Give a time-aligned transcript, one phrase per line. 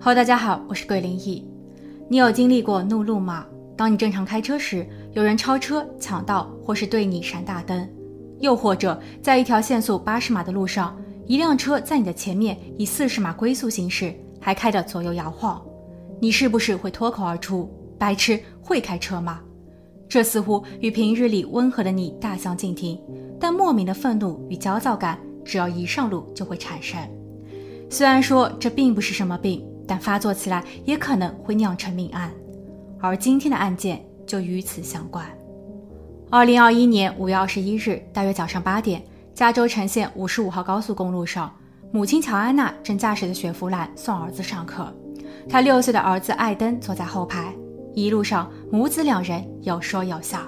[0.00, 1.46] Hello，大家好，我是桂林逸。
[2.08, 3.46] 你有经历过怒路吗？
[3.76, 7.86] 当你正常开车时，有人超车、抢道，或是对你闪大灯；
[8.40, 15.62] 又或者在一条限速八十码的路上，一辆车在你的前面以四十码龟速行驶，还开得左右摇晃，
[16.18, 19.40] 你是不是会脱口而出：“白痴，会开车吗？”
[20.08, 23.00] 这似乎与平日里温和的你大相径庭，
[23.38, 26.98] 但莫名的愤怒与焦躁感，只要一上路就会产生。
[27.90, 29.62] 虽然说这并不是什么病。
[29.90, 32.30] 但发作起来也可能会酿成命案，
[33.00, 35.26] 而今天的案件就与此相关。
[36.30, 39.02] 二零二一年五月二十一日大约早上八点，
[39.34, 41.52] 加州城县五十五号高速公路上，
[41.90, 44.94] 母亲乔安娜正驾驶着雪佛兰送儿子上课，
[45.48, 47.52] 她六岁的儿子艾登坐在后排，
[47.92, 50.38] 一路上母子两人有说有笑。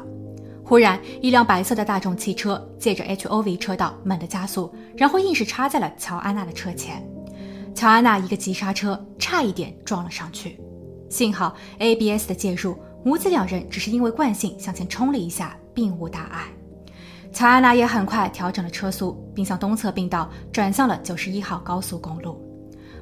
[0.63, 7.05] 忽然，一辆白色的大众汽车借着 H O V 车道猛地加速，然后硬是插在了乔安娜的车前。
[7.75, 10.61] 乔安娜一个急刹车，差一点撞了上去，
[11.09, 16.45] 幸好 ABS 的介入，母子两人只是因为惯性向前冲了一下，并无大碍。
[17.33, 22.41] 乔安娜也很快调整了车速，并向东侧并道，转向了九十一号高速公路。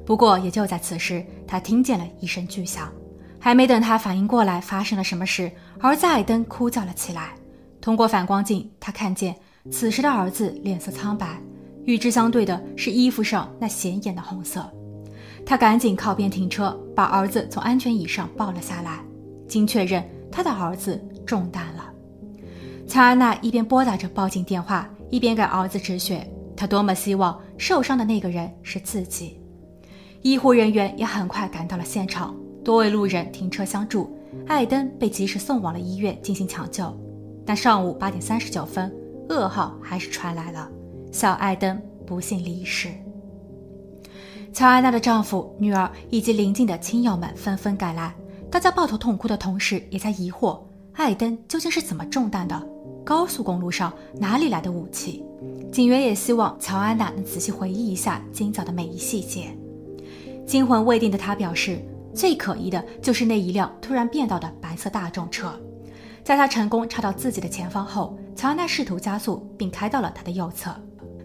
[0.07, 2.91] 不过，也就在此时，她听见了一声巨响，
[3.39, 7.35] 还没等她反应过来发生了什么事，儿子艾登哭叫了起来。
[7.81, 9.35] 通过反光镜，她看见
[9.71, 11.41] 此时的儿子脸色苍白。
[11.85, 14.65] 与之相对的是衣服上那显眼的红色，
[15.45, 19.01] 他赶紧靠边停车，把儿子从安全椅上抱了下来。
[19.49, 21.91] 经确认，他的儿子中弹了。
[22.87, 26.29] 乔安娜一边拨打着报警电话，一边给儿子止血。
[26.57, 29.41] 她多么希望受伤的那个人是自己。
[30.21, 34.15] 医护人员也很快赶到了现场，多位路人停车相助，
[34.47, 36.95] 艾登被及时送往了医院进行抢救。
[37.47, 38.95] 但上午八点三十九分，
[39.31, 40.71] 噩耗还是传来了。
[41.13, 42.89] 小艾登不幸离世。
[44.53, 48.15] 乔安娜的丈夫、女儿以及邻近的亲友们纷纷赶来，
[48.51, 50.61] 大家抱头痛哭的同时，也在疑惑
[50.95, 52.69] 艾登究竟是怎么中弹的。
[53.05, 55.25] 高速公路上哪里来的武器？
[55.73, 59.57] 警员也希望乔安娜能仔细回忆一下今早的每一细节。
[60.47, 61.81] 惊魂未定的她表示，
[62.15, 65.53] 最可疑的就是那一辆突然变道的白色大众车。
[66.23, 70.75] 在他成功插到自己的前方后，乔安娜试图加速，并开到了他的右侧。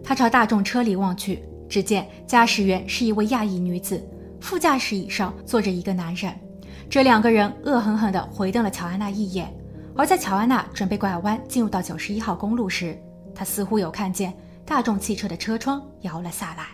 [0.07, 4.07] 他朝大众车里望去，只见驾驶员是一位亚裔女子，
[4.39, 6.31] 副驾驶椅上坐着一个男人。
[6.87, 9.51] 这两个人恶狠狠地回瞪了乔安娜一眼。
[9.95, 12.95] 而在乔安娜准备拐弯进入到九十一号公路时，
[13.33, 14.31] 她似乎有看见
[14.63, 16.67] 大众汽车的车窗摇了下来。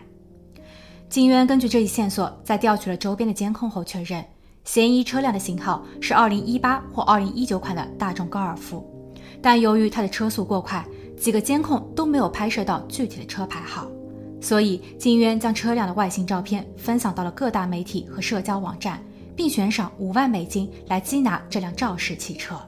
[1.07, 4.25] 警员根据这一线索，在调取了周边的监控后，确认
[4.65, 8.85] 嫌疑车辆的型号是二零一八或二零一九款的大众高尔夫，
[9.41, 10.85] 但由于它的车速过快。
[11.21, 13.87] 几个监控都没有拍摄到具体的车牌号，
[14.41, 18.99] 所以金渊将车辆的外形照片分享到了各大媒体和社交网站，
[19.35, 22.59] 并悬赏五万美金来缉拿这辆肇事汽车。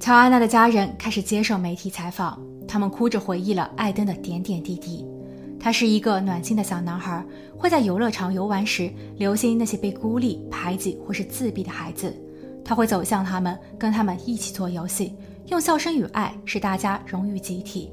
[0.00, 5.06] 乔安娜的家人开始接受媒体采访，他们哭着回忆了艾登的点点滴滴。
[5.60, 7.24] 他是一个暖心的小男孩，
[7.56, 12.12] 会在游乐场游玩时留心那些被孤立、排挤或是自闭的孩子，
[12.64, 15.14] 他会走向他们，跟他们一起做游戏。
[15.50, 17.92] 用笑声与爱使大家融于集体。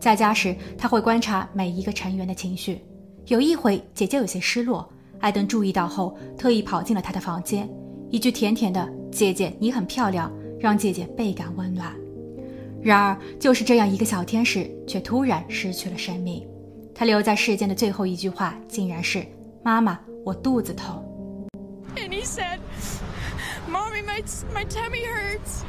[0.00, 2.82] 在家时，他会观察每一个成员的情绪。
[3.26, 4.88] 有一回，姐姐有些失落，
[5.20, 7.68] 艾登注意到后，特意跑进了她的房间，
[8.10, 11.94] 一句甜甜的“姐姐，你很漂亮”，让姐姐倍感温暖。
[12.82, 16.44] 然而，就是这样一个小天使，却突然失去了生命。
[16.92, 19.24] 他留在世间的最后一句话，竟然是
[19.62, 21.06] ：“妈妈，我肚子痛。”
[21.94, 22.58] And he said,
[23.70, 25.62] mommy my tummy hurts."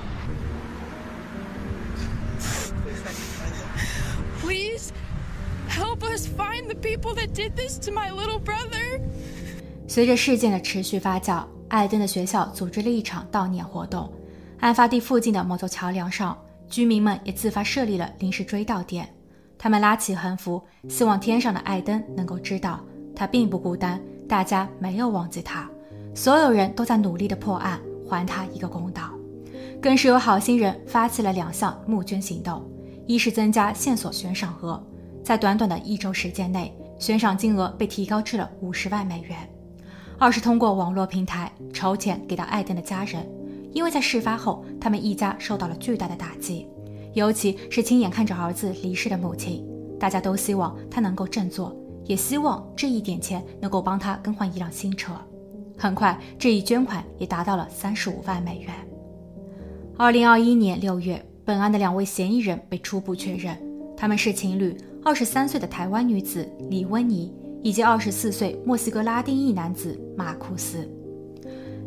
[4.41, 4.91] Please
[5.69, 9.01] help us find the people that did this to my little brother.
[9.87, 14.11] 随着事件的持续发酵，艾登的学校组织了一场悼念活动。
[14.59, 16.37] 案发地附近的某座桥梁上，
[16.69, 19.07] 居民们也自发设立了临时追悼点。
[19.57, 22.79] 他们拉起横幅，希望天上的艾登能够知道，
[23.15, 25.69] 他并不孤单，大家没有忘记他，
[26.15, 29.11] 所有人都在努力的破案，还他一个公道。
[29.81, 32.63] 更是有好心人发起了两项募捐行动。
[33.11, 34.81] 一是增加线索悬赏额，
[35.21, 39.35] 在短短的一周时间内，悬赏金额被提高至了五十万美元；
[40.17, 43.29] 二是通过网络平台筹钱给到艾登的家人，
[43.73, 46.65] 因为在事发后，他们一家受到了巨大的打击，
[47.13, 49.61] 尤其是亲眼看着儿子离世的母亲，
[49.99, 51.75] 大家都希望他能够振作，
[52.05, 55.11] 也希望这一点钱能够帮他更换一辆新车。
[55.77, 58.73] 很快，这一捐款也达到了三十五万美元。
[59.97, 61.21] 二零二一年六月。
[61.43, 63.57] 本案的两位嫌疑人被初步确认，
[63.97, 67.33] 他们是情侣，二十三岁的台湾女子李温妮
[67.63, 70.87] 以及二十四岁墨西哥拉丁裔男子马库斯。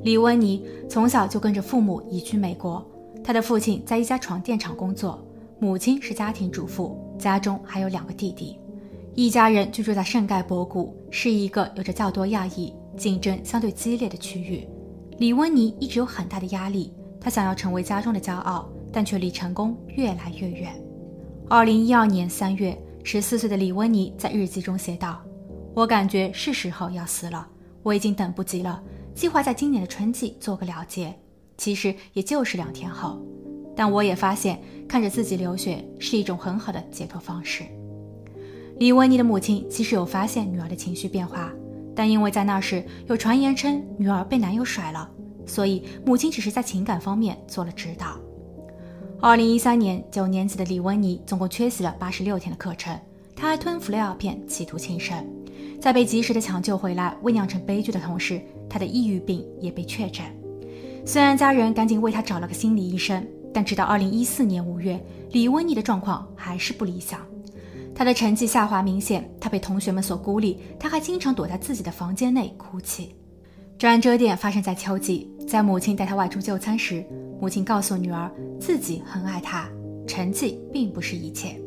[0.02, 2.84] 李温妮从小就跟着父母移居美国，
[3.22, 5.24] 他的父亲在一家床垫厂工作，
[5.58, 8.58] 母亲是家庭主妇，家中还有两个弟弟。
[9.14, 14.68] 一家人居住在圣盖博谷，是一个有着较多亚裔、竞争相对激烈的区域。
[15.18, 20.72] 李温妮一直有很大的压力，她想要成为家中的骄傲，但却离成功越来越远。
[21.48, 25.20] 二零一二年三月，十四岁的李温妮在日记中写道
[25.74, 27.46] ：“我感觉是时候要死了，
[27.82, 28.80] 我已经等不及了，
[29.12, 31.12] 计划在今年的春季做个了结。
[31.58, 33.20] 其实也就是两天后，
[33.76, 37.64] 但我也发现看着自己流血是一种很好的解脱方式。”
[38.78, 41.52] 李温妮的母亲其实有发现女儿的情绪变化，
[41.94, 45.10] 但因为在那时有传言称女儿被男友甩了，
[45.46, 48.18] 所以母亲只是在情感方面做了指导。
[49.26, 52.94] 二零一三年，九年级的李温妮总共缺席了八十六天的课程，
[53.34, 55.16] 他还吞服了药片，企图轻生。
[55.80, 58.38] 在被及时的抢救回来，未酿成悲剧的同时，
[58.68, 60.26] 他的抑郁病也被确诊。
[61.06, 67.18] 虽然家人赶紧为他找了个心理医生，但直到二零一四年五月，李温妮的状况还是不理想。
[67.94, 73.14] 他的成绩下滑明显，他被同学们所孤立，他还经常躲在自己的房间内哭泣。
[73.78, 77.02] 转折点发生在秋季，在母亲带他外出就餐时，
[77.40, 79.68] 母亲告诉女儿自己很爱她，
[80.06, 81.60] 成绩并不是一切。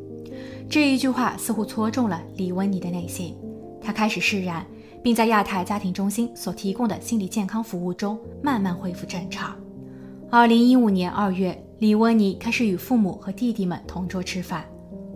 [0.69, 3.36] 这一句话似乎戳中了李温妮的内心，
[3.81, 4.66] 他开始释然，
[5.02, 9.56] 并在亚太家庭中心所提供的心理健康服务中慢慢恢复正常。
[10.30, 14.66] 二零一五年二月，李温妮开始与父母和弟弟们同桌吃饭。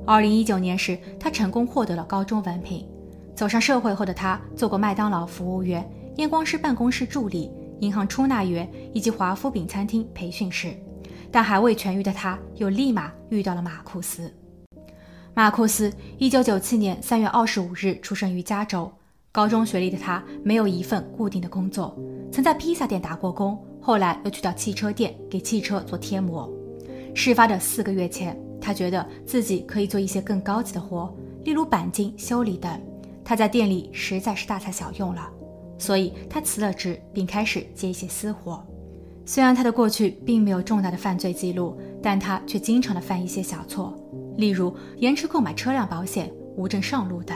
[0.05, 2.87] 二零一九年时，他成功获得了高中文凭。
[3.35, 7.51] 走上社会后的他，做过麦当劳服务员、验光师办公室助理、
[7.81, 10.73] 银行出纳员以及华夫饼餐厅培训师。
[11.29, 14.33] 但还未痊愈的他，又立马遇到了马库斯。
[15.33, 18.91] 马库斯，一九九七年三月二十五日出生于加州。
[19.31, 21.97] 高中学历的他，没有一份固定的工作，
[22.31, 26.49] 曾在披萨店打过工，后来又去到汽车店给汽车做贴膜。
[27.13, 28.37] 事发的四个月前。
[28.63, 31.11] 他觉得自己可以做一些更高级的活，
[31.43, 32.79] 例如钣金修理等。
[33.25, 35.27] 他在店里实在是大材小用了，
[35.81, 38.63] 所以他辞了职，并开始接一些私活。
[39.25, 43.97] 虽然他的过去并没有重大的犯罪记录，但他却经常的犯一些小错，
[44.37, 47.35] 例如延迟购买车辆保险、无证上路等。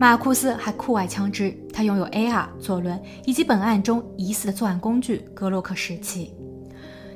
[0.00, 6.32] 马库斯还酷爱枪支，他拥有 AR 左轮以及本案中疑似的作案工具格洛克十七。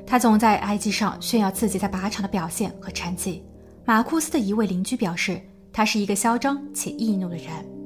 [0.05, 3.43] 他总在 IG 上炫耀自己在靶场的表现和成绩。
[3.83, 5.41] 马库斯的一位邻居表示，
[5.73, 7.76] 他是一个嚣张且易怒的人。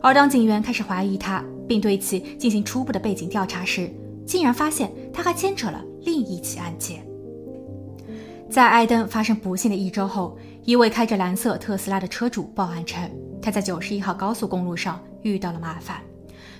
[0.00, 3.90] 而当警员开始怀疑他，并对其进行初步的背景调查时，
[4.26, 7.04] 竟然发现他还牵扯了另一起案件。
[8.48, 13.10] 在艾登发生不幸的一周后，一位开着蓝色特斯拉的车主报案称，
[13.42, 16.00] 他在九十一号高速公路上遇到了麻烦，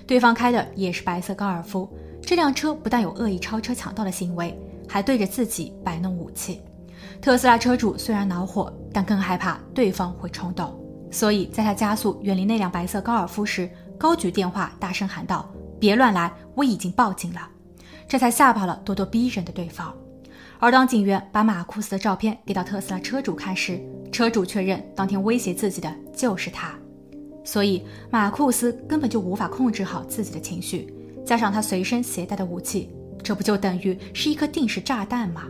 [0.05, 1.89] 对方开的也是白色高尔夫。
[2.21, 4.57] 这辆车不但有恶意超车抢道的行为。
[4.89, 6.61] 还对着自己摆弄武器，
[7.21, 10.73] 特斯拉车主虽然恼火，但更害怕对方会冲动，
[11.17, 13.67] 所以在他加速远离那辆白色高尔夫时，
[13.97, 17.49] 高举电话大声喊道：“别乱来，我已经报警了。”
[18.07, 19.91] 这才吓跑了咄咄逼人的对方。
[20.59, 23.81] 而当警员把马库斯的照片给到特斯拉车主看时，
[24.11, 26.75] 车主确认当天威胁自己的就是他，
[27.43, 30.93] 所以马库斯根本就无法控制好自己的情绪，
[31.25, 32.91] 加上他随身携带的武器。
[33.23, 35.45] 这不就等于是一颗定时炸弹吗？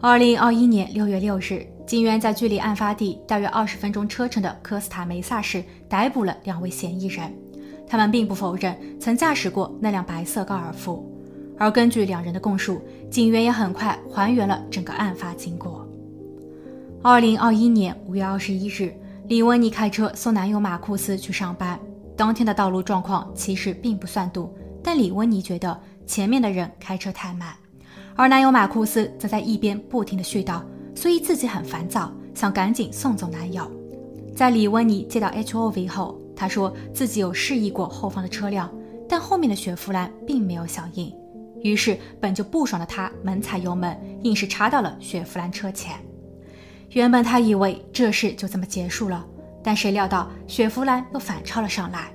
[0.00, 7.32] 二零二一年六月六日，警员在距离案发地大约二十分钟车程的科斯塔梅萨市逮捕了两位嫌疑人。
[7.86, 11.04] 他们并不否认曾驾驶过那辆白色高尔夫，
[11.58, 15.86] 而根据两人的供述，警员也很快还原了整个案发经过。
[17.02, 18.94] 二零二一年五月二十一日，
[19.28, 21.78] 李温妮开车送男友马库斯去上班。
[22.16, 25.78] 当天的道路状况其实并不算堵，但李温妮觉得。
[26.06, 27.54] 前面的人开车太慢，
[28.14, 30.60] 而男友马库斯则在一边不停的絮叨，
[30.94, 33.70] 所以自己很烦躁，想赶紧送走男友。
[34.34, 38.72] 在李温妮接到 H O V 后，他说自己有示意过后方的车辆，
[39.08, 41.12] 但后面的雪佛兰并没有响应。
[41.62, 45.96] 于是本就不爽的他猛踩油门，硬是插到了雪佛兰车前。
[46.90, 49.24] 原本他以为这事就这么结束了，
[49.62, 52.10] 但谁料到雪佛兰又反超了上来。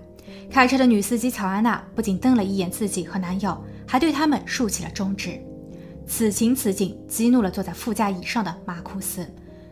[0.49, 3.57] 开车的女司机乔安娜不仅瞪了一眼自己和男友。
[3.91, 5.41] 还对他们竖起了中指，
[6.09, 9.25] 此情此景激怒了坐在副驾椅上的马库斯，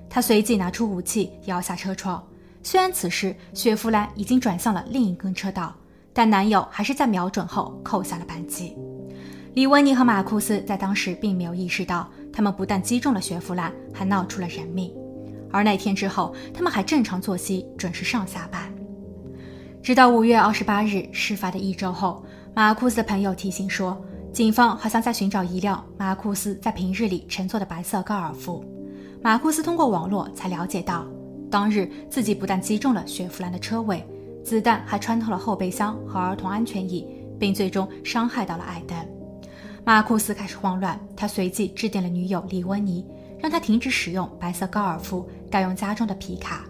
[0.08, 2.24] 他随即拿出武器摇下车窗。
[2.62, 5.75] 虽然此时雪佛兰已经转向了另一根车道，
[6.13, 8.77] 但男友还是在瞄准后扣下了扳机。
[9.56, 14.94] 李维尼和马库斯在当时并没有意识到，他们不但击中了雪佛兰，还闹出了人命。
[15.51, 18.72] 而那天之后，他们还正常作息，准时上下班。
[19.82, 24.00] 直到五月二十八日事发的一周后，马库斯的朋友提醒说，
[24.38, 28.63] 警方好像在寻找一辆马库斯在平日里乘坐的白色高尔夫。
[29.20, 31.08] 马库斯通过网络才了解到，
[31.50, 34.06] 当日自己不但击中了雪佛兰的车尾，
[34.46, 37.08] 子弹还穿透了后备箱和儿童安全椅，
[37.39, 38.96] 并最终伤害到了艾登。
[39.84, 43.03] 马库斯开始慌乱，他随即致电了女友李温妮，
[43.39, 46.63] 让她停止使用白色高尔夫，改用家中的皮卡。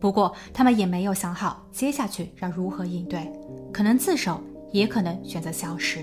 [0.00, 3.30] 不过，他们也没有想好接下去要如何应对，
[3.72, 4.40] 可能自首，
[4.72, 6.00] 也可能选择消失。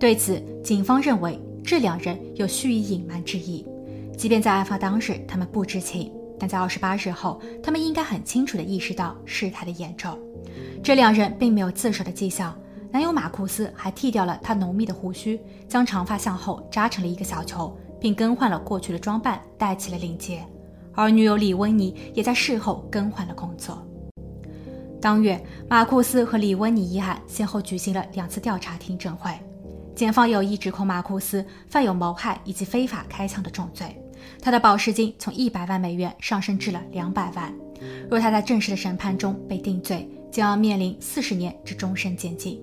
[0.00, 3.66] 对此，警方认为这两人有蓄意隐瞒之意。
[4.16, 10.18] 即便在案发当日他们不知情，但在二十八日后，他们应该很清楚地意识到事态的严重。
[10.82, 12.58] 这两人并没有自首的迹象，
[12.90, 15.38] 男友马库斯还剃掉了他浓密的胡须，
[15.68, 20.42] 将长发向后扎成了一个小球，并更换了过去的装扮，戴起了领结。
[20.94, 23.86] 而女友李温妮也在事后更换了工作。
[24.98, 25.38] 当月，
[25.68, 29.30] 马库斯和李温妮一案先后举行了两次调查听证会，
[30.00, 33.94] 检方有意指控马库斯犯有谋害以及非法开枪的重罪。
[34.40, 37.54] 他的保释金从一百万美元上升至了两百万。
[38.08, 42.58] 若他在正式的审判中被定罪，将要面临四十年至终身监禁。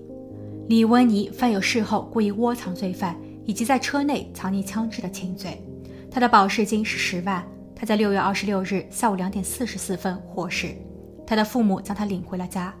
[0.68, 5.62] 李温妮犯有事后故意窝藏罪犯以及在车内藏匿枪支的轻罪。
[6.10, 7.46] 他的保释金是十万。
[7.72, 10.74] 他在六月二十六日下午两点四十四分获释。
[11.24, 12.74] 他的父母将他领回了家。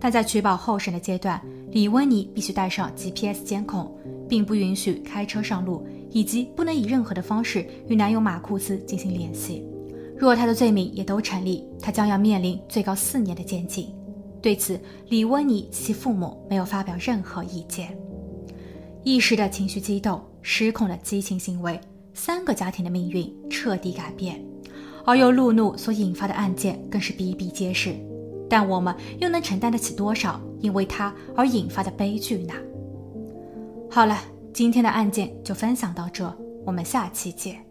[0.00, 1.40] 但在取保候审的阶段，
[1.70, 3.94] 李温妮必须带上 GPS 监控，
[4.28, 5.86] 并不允许开车上路。
[6.12, 9.64] 以及不能以任何的方式与男友马库斯进行联系。
[10.18, 13.94] 若他的罪名也都成立，他将要面临最高四年的监禁。
[14.42, 14.76] 对此，
[15.08, 17.96] 李温妮及其父母没有发表任何意见。
[19.04, 21.80] 一时的情绪激动、失控的激情行为，
[22.12, 24.44] 三个家庭的命运彻底改变。
[25.06, 27.94] 而由路怒所引发的案件更是比比皆是。
[28.50, 32.52] 但我们又能承担得起多少因为他而引发的悲剧呢？
[33.88, 34.18] 好了。
[34.52, 37.64] 今天的案件就分享到这，我们下期见。